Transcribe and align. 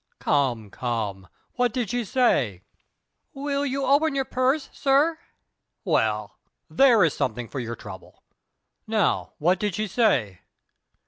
"Come, 0.17 0.71
come, 0.71 1.27
what 1.57 1.71
did 1.71 1.91
she 1.91 2.03
say?" 2.05 2.63
"If 3.35 3.69
you 3.69 3.81
will 3.83 3.87
open 3.87 4.15
your 4.15 4.25
purse, 4.25 4.67
sir...." 4.73 5.19
"Well, 5.85 6.39
there 6.71 7.03
is 7.03 7.13
something 7.15 7.47
for 7.47 7.59
your 7.59 7.75
trouble. 7.75 8.23
Now, 8.87 9.33
what 9.37 9.59
did 9.59 9.75
she 9.75 9.85
say?" 9.85 10.39